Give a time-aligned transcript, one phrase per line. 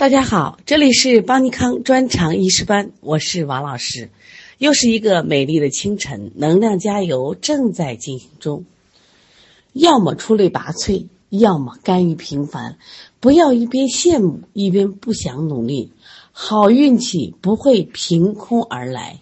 [0.00, 4.08] 大家好，这里是邦尼康专长医师班，我是王老师。
[4.56, 8.64] 又是一个美丽的清晨，能量加油正在进行中。
[9.74, 12.78] 要么出类拔萃，要么甘于平凡。
[13.20, 15.92] 不要一边羡慕一边不想努力，
[16.32, 19.18] 好运气不会凭空而来。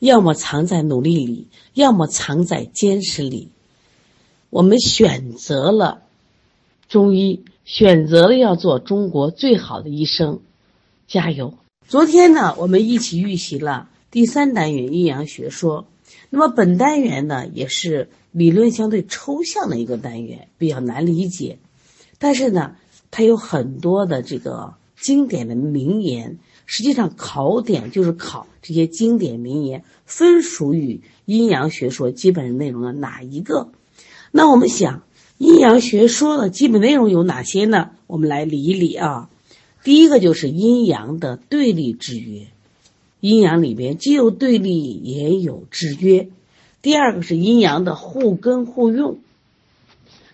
[0.00, 3.50] 要么藏在努力里，要么藏在坚持里。
[4.50, 6.02] 我们选择了
[6.88, 7.44] 中医。
[7.66, 10.38] 选择了要做中国最好的医生，
[11.08, 11.54] 加油！
[11.88, 15.88] 昨天呢，我们一起预习了第三单元阴阳学说。
[16.30, 21.58] 那么本单元呢，也是理论相对抽象的一个单元，比较难理解。
[22.18, 22.76] 但是呢，
[23.10, 26.38] 它有很多的这个经典的名言。
[26.66, 33.70] 实际上，考点就是考这些经典名言分属于阴阳学说基本内容的哪一个。
[34.30, 35.02] 那我们想。
[35.38, 37.90] 阴阳学说的基本内容有哪些呢？
[38.06, 39.28] 我们来理一理啊。
[39.84, 42.46] 第一个就是阴阳的对立制约，
[43.20, 46.28] 阴阳里边既有对立也有制约。
[46.80, 49.18] 第二个是阴阳的互根互用，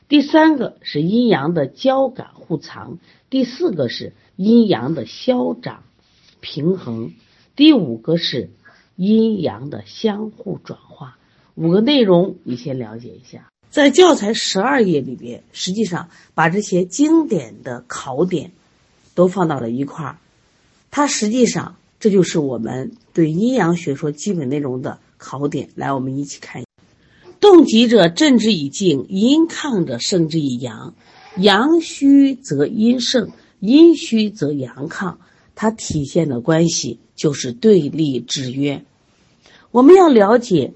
[0.09, 5.83] 第三个是阴阳的交感互藏，第四个是阴阳的消长
[6.41, 7.13] 平衡，
[7.57, 8.51] 第五个是
[8.95, 11.19] 阴阳的相互转化。
[11.57, 13.51] 五个内容你先了解一下。
[13.73, 18.53] 在教材十二页里边，实际上把这些经典的考点
[19.15, 20.19] 都放到了一块儿。
[20.91, 25.71] 它实际上这就是我们对阴阳学说基本内容的考点。
[25.75, 26.65] 来，我们一起看：
[27.41, 30.93] 动极者正之以静，阴亢者胜之以阳。
[31.39, 35.15] 阳虚则阴盛，阴虚则阳亢。
[35.55, 38.85] 它体现的关系就是对立制约。
[39.71, 40.75] 我们要了解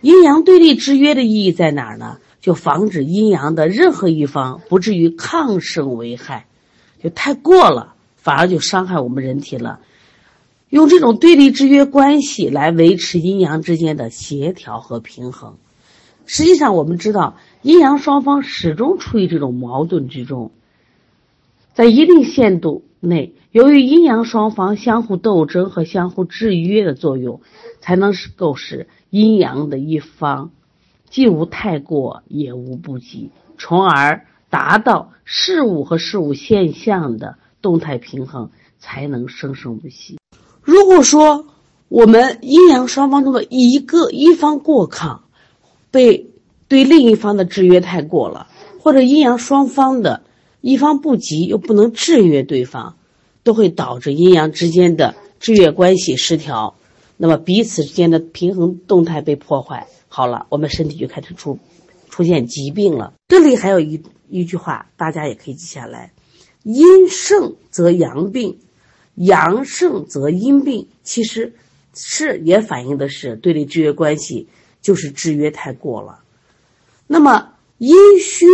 [0.00, 2.20] 阴阳对立制约的意义在哪儿呢？
[2.46, 6.46] 就防止阴阳的任何一方不至于亢盛危害，
[7.02, 9.80] 就太过了，反而就伤害我们人体了。
[10.68, 15.56] 用这种对立制约关系来维持阴阳之间的协调和平衡。
[16.24, 20.52] 实际上，我们知道阴阳双方始终处于这种矛盾之中，
[21.74, 27.40] 在一定限度内，由于阴阳双方相互斗争和相互制约的作用，
[27.80, 30.52] 才能够使阴阳的一方。
[31.08, 40.18] 既无太过，也无不及，从而达到事物和事物现象的动态平衡，才能生生不息。
[40.62, 41.46] 如果说
[41.88, 45.20] 我们阴阳双方中的一个一方过亢，
[45.90, 46.30] 被
[46.68, 48.48] 对另一方的制约太过了，
[48.80, 50.22] 或者阴阳双方的
[50.60, 52.96] 一方不及又不能制约对方，
[53.44, 56.74] 都会导致阴阳之间的制约关系失调，
[57.16, 59.86] 那么彼此之间的平衡动态被破坏。
[60.16, 61.58] 好了，我们身体就开始出
[62.08, 63.12] 出现疾病了。
[63.28, 66.14] 这里还有一一句话，大家也可以记下来：
[66.62, 68.58] 阴盛则阳病，
[69.16, 70.88] 阳盛则阴病。
[71.02, 71.52] 其实
[71.94, 74.48] 是也反映的是对立制约关系，
[74.80, 76.20] 就是制约太过了。
[77.06, 78.46] 那么阴虚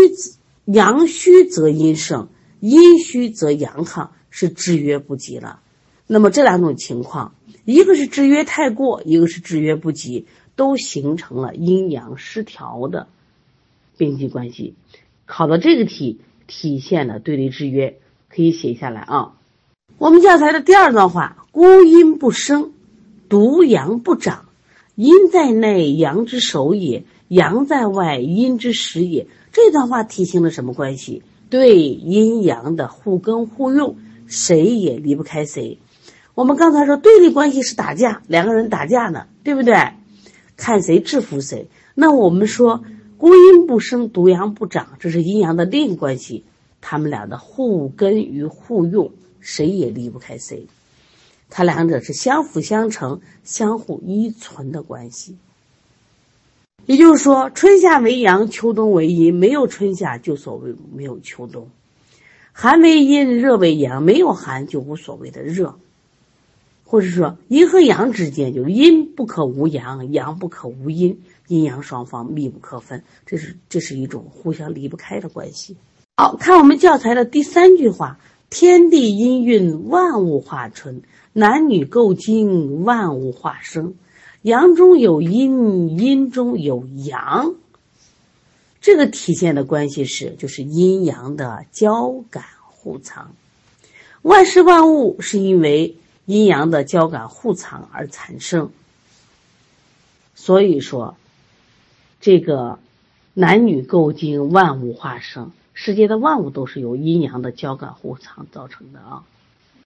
[0.65, 2.29] 阳虚则阴盛，
[2.59, 5.61] 阴虚则阳亢，是制约不及了。
[6.09, 10.27] 那么这两种情况，一个是制约太过，一个是制约不及。
[10.57, 13.09] 都形成了阴阳失调的
[13.97, 14.75] 边际关系。
[15.27, 17.99] 考的这个题体现了对立制约，
[18.29, 19.35] 可以写下来啊。
[19.99, 22.73] 我们教材的第二段话：孤阴不生，
[23.29, 24.47] 独阳不长。
[24.95, 29.27] 阴在内，阳之首也；阳在外，阴之始也。
[29.51, 31.23] 这段话体现了什么关系？
[31.49, 33.97] 对阴阳的互根互用，
[34.27, 35.79] 谁也离不开谁。
[36.35, 39.75] 我们刚才说对立关系是打架，两个人打架呢，对不对？
[40.57, 41.69] 看谁制服谁。
[41.95, 42.85] 那我们说，
[43.19, 46.45] 孤阴不生，独阳不长，这是阴阳的另一关系。
[46.81, 50.67] 他们俩的互根与互用，谁也离不开谁。
[51.49, 55.37] 它两者是相辅相成、相互依存的关系。
[56.87, 61.67] 也就是说，春夏为阳，秋冬为阴，没有春夏就所谓没有秋冬；
[62.53, 65.79] 寒为阴，热为阳，没有寒就无所谓的热。
[66.93, 75.75] 或者说，阴和阳之间就是阴不可无阳，阳不可无阴，阴阳双方密不可分，这是这是一种互相离不开的关系。
[76.19, 78.19] 好看我们教材的第三句话：
[78.51, 80.97] 天地阴运，万物化春；
[81.33, 83.95] 男女构精，万物化生。
[84.43, 87.55] 阳中有阴，阴中有阳。
[88.83, 93.35] 这个体现的关系是，就是阴阳的交感互藏。
[94.21, 95.97] 万事万物是因为。
[96.33, 98.71] 阴阳的交感互藏而产生，
[100.35, 101.15] 所以说，
[102.23, 102.79] 这个
[103.35, 109.25] 男女构精，万物化生，世界的万物都是由阴阳的交感互藏造成的啊。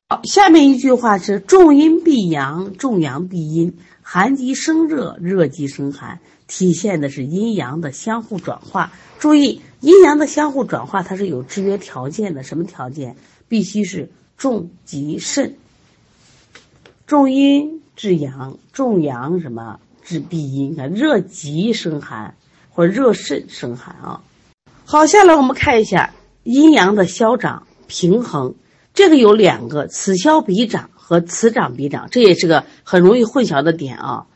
[0.08, 8.92] 好，下面一句话是重阴必阳，重阳必阴，寒极生热，热极生寒，体现的是阴阳的相互转化。
[9.18, 13.16] 注意，阴阳的相互转化它是有制约条件的，什么条件？
[13.48, 15.54] 必须是重极盛，
[17.06, 20.74] 重阴治阳，重阳什么治必阴？
[20.74, 22.34] 看热极生寒，
[22.70, 24.22] 或者热盛生寒啊。
[24.84, 26.12] 好，下来我们看一下
[26.42, 28.56] 阴阳的消长平衡，
[28.92, 34.26] 这个有两个，此消彼长和此长彼长，这也是个很容易混淆的点啊。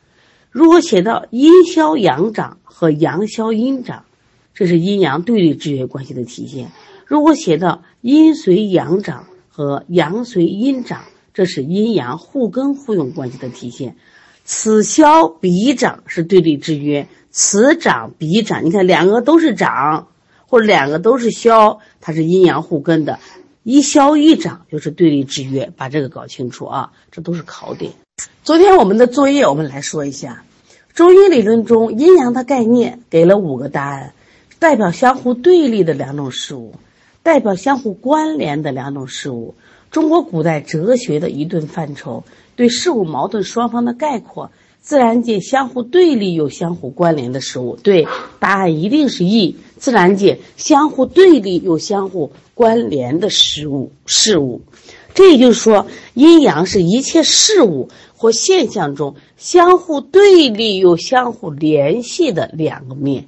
[0.49, 4.05] 如果写到阴消阳长和阳消阴长，
[4.55, 6.71] 这是阴阳对立制约关系的体现。
[7.05, 11.01] 如果写到阴随阳长和阳随阴长，
[11.41, 13.97] 这是阴阳互根互用关系的体现。
[14.45, 20.09] 此消彼长是对立制约，此长彼长，你看两个都是长，
[20.47, 23.19] 或者两个都是消，它是阴阳互根的。
[23.63, 27.93] 一消一长就是对立制约，把这个搞清楚啊，这都是考点。
[28.45, 30.45] 昨天我们的作业，我们来说一下
[30.93, 34.13] 中医理论中阴阳的概念，给了五个答案，
[34.59, 36.75] 代表相互对立的两种事物。
[37.23, 39.55] 代表相互关联的两种事物，
[39.91, 42.25] 中国古代哲学的一顿范畴，
[42.57, 44.51] 对事物矛盾双方的概括。
[44.83, 48.09] 自然界相互对立又相互关联的事物，对，
[48.39, 49.57] 答案一定是 E。
[49.77, 54.63] 自然界相互对立又相互关联的事物，事物，
[55.13, 63.27] 这也就是说，阴阳是一切事物或现象中相互对立又相互联系的两个面。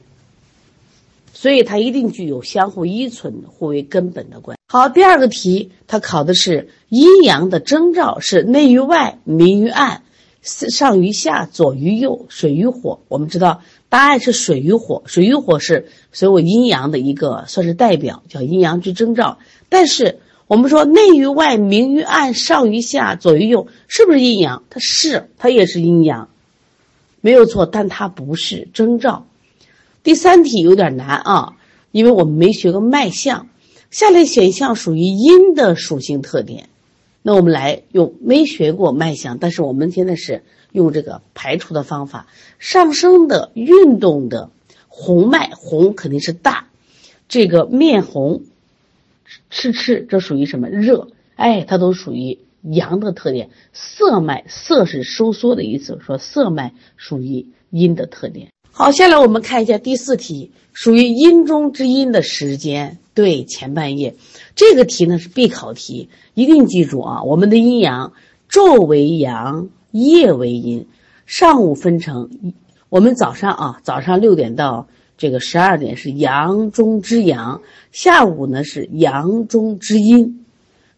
[1.43, 4.61] 所以它一定具有相互依存、互为根本的关系。
[4.69, 10.05] 好，第二个题，它考的是阴阳的征兆是内于外、明于暗、
[10.41, 13.01] 上于下、左于右、水与火。
[13.09, 19.39] 我们知道答案是水与火，水与火是所有阴阳的一个算是代表，叫阴阳之征兆。
[19.69, 24.63] 但是我们说内于外、明于暗、上于下、左于右，是不是阴阳？
[24.71, 26.29] 它是，它也是阴阳，
[27.21, 29.27] 没有错，但它不是征兆。
[30.03, 31.57] 第三题有点难啊，
[31.93, 33.49] 因为我们没学过脉象。
[33.91, 36.71] 下列选项属于阴的属性特点，
[37.21, 42.27] 那我们来用没学过脉象，但是我们现在是用这个排除的方法。
[42.59, 44.51] 上升的、运动的
[44.89, 46.69] 红脉，红肯定是大，
[47.29, 48.43] 这个面红、
[49.51, 50.69] 赤赤，这属于什么？
[50.69, 53.51] 热，哎，它都属于阳的特点。
[53.75, 58.49] 涩脉，涩是收缩的意思，说涩脉属于阴的特点。
[58.75, 64.15] 好，下来我们看一下第四题，属于阴中之阴的时间，对前半夜。
[64.57, 67.23] 这个题呢是必考题，一定记住啊。
[67.23, 68.15] 我们的阴阳，
[68.49, 70.87] 昼为阳，夜为阴。
[71.27, 72.31] 上午分成，
[72.89, 74.89] 我们早上啊，早上六点到
[75.19, 77.61] 这个十二点是阳中之阳，
[77.93, 80.47] 下午呢是阳中之阴，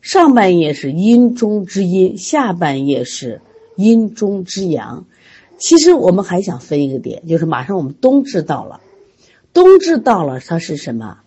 [0.01, 3.41] 上半夜是阴中之阴，下半夜是
[3.75, 5.07] 阴中之阳。
[5.59, 8.81] 其实我们还想分一个点，就是马上我们冬至到了，
[9.53, 11.19] 冬至到了，它是什么？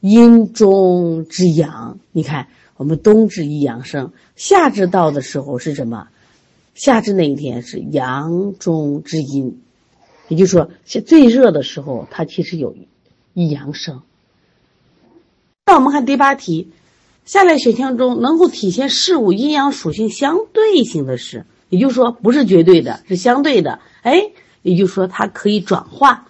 [0.00, 1.98] 阴中之阳。
[2.12, 6.08] 你看，我们冬至一阳生，夏至到的时候是什么？
[6.74, 9.62] 夏至那一天是阳中之阴，
[10.28, 12.76] 也就是说，最热的时候，它其实有
[13.32, 14.02] 一阳生。
[15.64, 16.70] 那我们看第八题，
[17.24, 21.46] 下列选项中能够体现事物阴阳属性相对性的是？
[21.68, 23.80] 也就是说，不是绝对的，是相对的。
[24.02, 24.30] 哎，
[24.62, 26.28] 也就是说，它可以转化，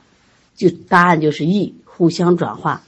[0.54, 2.82] 就答案就是 E，互相转化。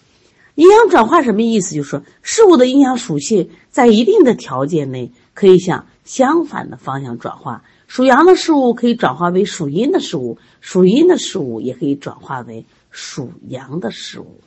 [0.54, 1.74] 阴阳转化什么意思？
[1.74, 7.62] 就是说，事物的阴阳属性在一定的条件内，可以向相反的方向转化。
[7.86, 14.40] 属阳的事物可以转化为属阴的事物，属阴的事物也可以转化为属阳的事物。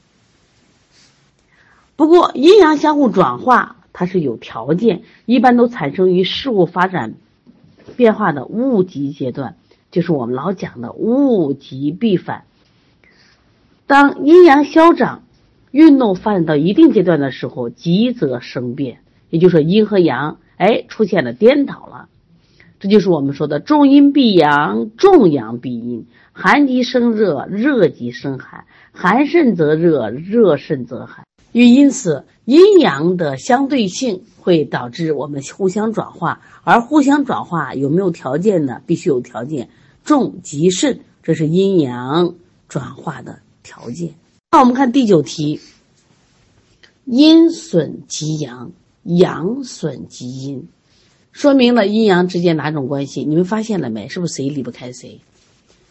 [1.96, 7.14] 不过，阴阳相互转化，它是有条件，一般都产生于事物发展。
[7.98, 9.56] 变化的物极阶段，
[9.92, 12.44] 就是我们老讲的物极必反。
[13.88, 15.24] 当阴阳消长，
[15.72, 22.08] 运动发展到一定阶段的时候，极则生变，也就是说阴和阳，哎，出现了颠倒了。
[22.80, 31.26] 这就是我们说的重阴必阳，重阳必阴，寒极生热，热极生寒，寒甚则热，热甚则寒。
[31.52, 38.82] 因此，阴阳的相对性会导致我们互相转化，而互相转化有没有条件呢？
[38.86, 39.70] 必须有条件，
[40.06, 42.36] 重极盛，这是阴阳
[42.70, 44.14] 转化的条件。
[44.52, 45.60] 那我们看第九题，
[47.06, 48.72] 阴损及阳，
[49.04, 50.68] 阳损及阴，
[51.32, 53.26] 说明了阴阳之间哪种关系？
[53.26, 54.08] 你们发现了没？
[54.08, 55.20] 是不是谁离不开谁？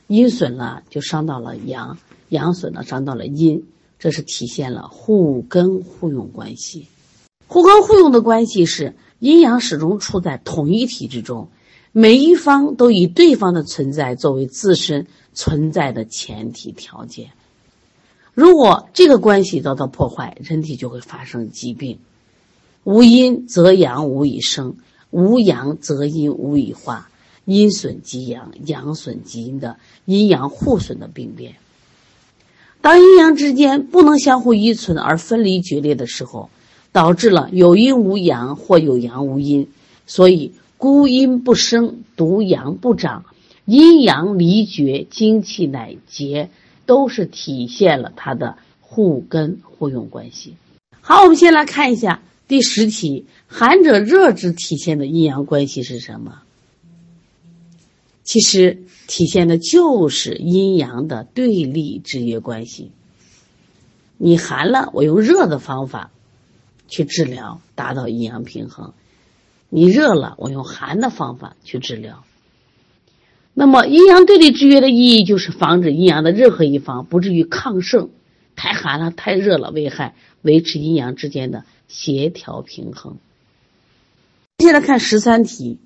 [0.06, 1.98] 阴损了就伤到了阳，
[2.30, 3.64] 阳损了伤到了阴。
[4.00, 6.88] 这是体现了互根互用关系。
[7.46, 11.48] 互根互用的关系是阴阳始终处在统一体之中，
[11.92, 17.30] 每一方都以对方的存在作为自身存在的前提条件。
[18.32, 21.98] 如果这个关系遭到破坏，人体就会发生疾病。
[22.84, 24.76] 无阴则阳无以生，
[25.10, 27.10] 无阳则阴无以化，
[27.44, 31.56] 阴损及阳，阳损及阴的阴阳互损的病变。
[32.82, 36.48] 当阴阳之间不能相互依存而分离决裂的时候，
[36.92, 39.68] 导致了有阴无阳或有阳无阴，
[40.06, 43.26] 所以孤阴不生，独阳不长，
[43.66, 46.48] 阴阳离绝，精气乃竭，
[46.86, 50.54] 都是体现了它的互根互用关系。
[51.02, 56.42] 好，我们先来看一下第十题：寒者热之体现的阴阳关系是什么？
[58.30, 58.84] 其实。
[59.12, 62.92] 体现的就是阴阳的对立制约关系。
[64.18, 66.12] 你寒了，我用热的方法
[66.86, 68.92] 去治疗，达到阴阳平衡；
[69.68, 72.22] 你热了，我用寒的方法去治疗。
[73.52, 78.10] 那么，阴阳对立制约的意义就是防止阴阳的任何一方不至于亢盛，
[78.54, 83.16] 太寒了、太热了危害，维持阴阳之间的协调平衡。
[84.58, 85.80] 接下来看十三题，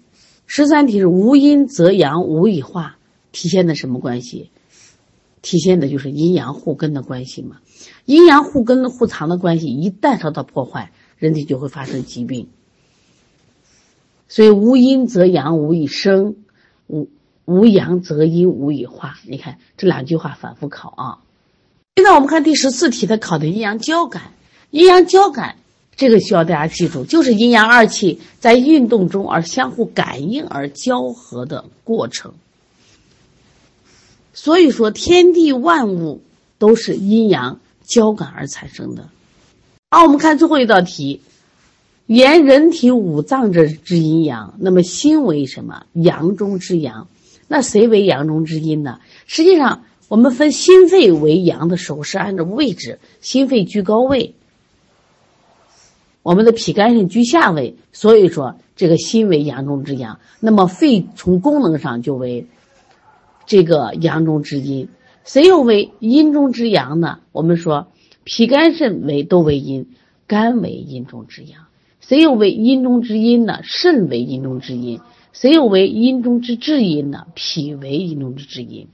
[0.47, 2.97] 十三题是无阴则阳，无以化。
[3.33, 4.51] 体现的什么关系？
[5.43, 7.57] 体现的就是阴阳互根的关系嘛。
[8.05, 12.49] 阴阳互根互藏的关系一旦受到破坏，人体就会发生疾病。
[14.29, 16.37] 所以无阴则阳无以生，
[16.87, 17.09] 无
[17.45, 19.19] 无阳则阴无以化。
[19.27, 21.19] 你看这两句话反复考啊。
[21.97, 24.33] 现在我们看第十四题，它考的阴阳交感。
[24.71, 25.57] 阴阳交感
[25.97, 32.35] 这个需要大家记住，就是阴阳二气在运动中而相互感应而交合的过程。
[34.33, 36.21] 所以说，天地万物
[36.59, 39.09] 都是阴阳交感而产生的。
[39.91, 41.21] 好，我们看最后一道题：
[42.07, 45.87] 言人体五脏之之阴阳，那么心为什么？
[45.93, 47.07] 阳中之阳。
[47.47, 48.99] 那谁为阳中之阴呢？
[49.27, 54.35] 实际上，我们分心肺为阳的时候是按照位置，心肺居高位，
[56.25, 57.77] 我们的脾肝肾居下位。
[57.93, 60.19] 所以说，这个心为阳中之阳。
[60.41, 62.49] 那么肺从功能上就为。
[63.47, 64.89] 这个阳中之阴，
[65.23, 67.19] 谁又为阴中之阳呢？
[67.31, 67.89] 我们说
[68.25, 69.87] 脾肝肾为都为阴，
[70.27, 71.67] 肝为阴中之阳。
[72.01, 73.61] 谁又为阴中之阴呢？
[73.63, 74.99] 肾为阴中之阴。
[75.35, 77.27] 谁又为阴中之至阴呢？
[77.35, 78.89] 脾为阴中之至阴。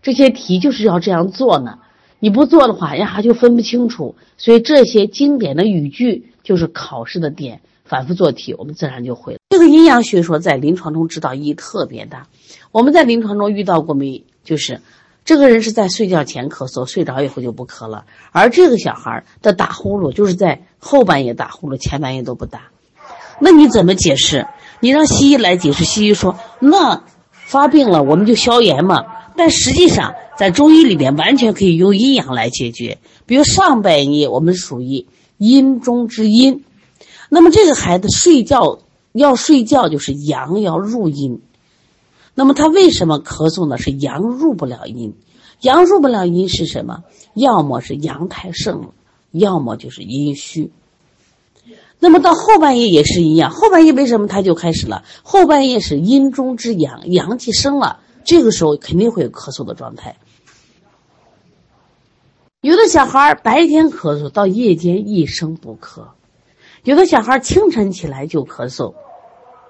[0.00, 1.78] 这些题就是要这样做呢。
[2.20, 4.16] 你不做的话，呀就分不清楚。
[4.38, 7.60] 所以这些经典的语句就是考试的点。
[7.84, 9.40] 反复做题，我们自然就会了。
[9.48, 12.28] 这个阴阳学说在临床中指导意义特别大。
[12.70, 14.22] 我们在临床中遇到过没？
[14.44, 14.80] 就是
[15.24, 18.04] 这个人是在睡觉前咳嗽，睡着以后就不咳了。
[18.30, 22.70] 而这个小孩的打呼噜就是在后半夜打呼噜，前半夜都不打。
[23.40, 24.46] 那你怎么解释？
[24.78, 29.04] 你让西医来解释，西医说那发病了我们就消炎嘛。
[29.36, 32.98] 但实际上在中医里面完全可以用阴阳来解决。
[33.26, 35.06] 比如上半夜我们属于
[35.40, 36.64] 阴中之阴。
[37.30, 38.80] 那么这个孩子睡觉
[39.12, 41.40] 要睡觉，就是阳要入阴。
[42.34, 43.78] 那么他为什么咳嗽呢？
[43.78, 45.14] 是阳入不了阴，
[45.62, 47.04] 阳入不了阴是什么？
[47.32, 48.88] 要么是阳太盛了，
[49.30, 50.70] 要么就是阴虚。
[51.98, 55.04] 那么到后半夜也是一样，后半夜为什么他就开始了？
[55.22, 60.16] 后半夜是阴中之阳，阳气生了，这个时候肯定会有咳嗽的状态。
[62.62, 66.08] 有的小孩白天咳嗽，到夜间一声不咳。
[66.84, 68.92] 有的小孩清晨起来就咳嗽，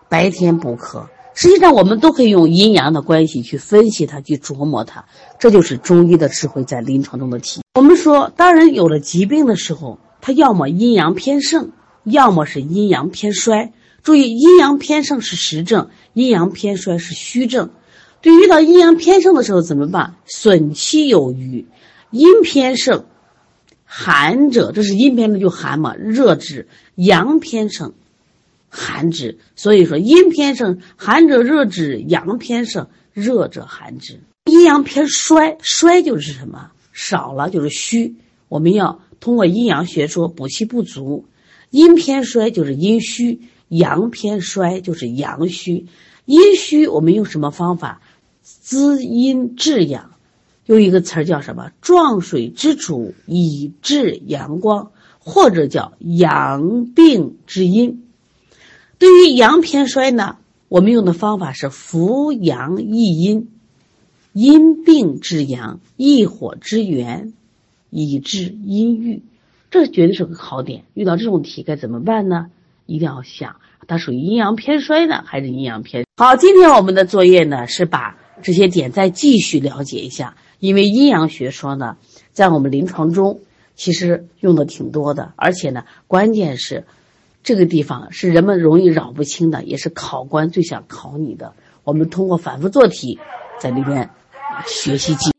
[0.09, 1.07] 白天不咳。
[1.33, 5.05] 实际上，我们都可以用阴阳的关系去分析它，去琢磨它。
[5.39, 7.63] 这就是中医的智慧在临床中的体现。
[7.77, 11.71] 我们说，当人有了疾病的时候，他要么阴阳偏盛，
[12.03, 13.73] 要么是阴阳偏衰。
[14.03, 17.71] 注意，阴阳偏盛是实症，阴阳偏衰是虚症。
[18.21, 20.17] 对，遇到阴阳偏盛的时候怎么办？
[20.27, 21.69] 损气有余，
[22.11, 23.05] 阴偏盛。
[23.93, 27.93] 寒者，这是阴偏的就寒嘛，热之；阳偏盛，
[28.69, 29.38] 寒之。
[29.57, 34.21] 所以说，阴偏盛，寒者热之；阳偏盛，热者寒之。
[34.45, 36.71] 阴阳偏衰，衰就是什么？
[36.93, 38.14] 少了就是虚。
[38.49, 41.25] 我们要通过阴阳学说补气不足。
[41.71, 45.87] 阴偏衰就是阴虚，阳偏衰就是阳虚。
[46.26, 48.00] 阴虚，我们用什么方法？
[48.43, 50.12] 滋阴治阳。
[50.71, 51.73] 用一个词儿叫什么？
[51.81, 58.05] 壮水之主以治阳光，或者叫阳病之阴。
[58.97, 60.37] 对于阳偏衰呢，
[60.69, 63.49] 我们用的方法是扶阳益阴，
[64.33, 67.33] 阴病之阳，益火之源，
[67.91, 69.25] 以治阴郁，
[69.73, 70.85] 这绝对是个考点。
[70.95, 72.47] 遇到这种题该怎么办呢？
[72.87, 73.57] 一定要想，
[73.89, 76.05] 它属于阴阳偏衰呢，还是阴阳偏？
[76.17, 81.97] 好，今天我们的作业呢是把这些点再继续了解一下，因为阴阳学说呢，
[82.33, 83.40] 在我们临床中
[83.75, 86.85] 其实用的挺多的，而且呢，关键是
[87.43, 91.55] 这个地方是人们容易扰不清的，也是考官最想考你的。
[91.83, 93.19] 我们通过反复做题，
[93.59, 94.11] 在里面
[94.67, 95.33] 学习记。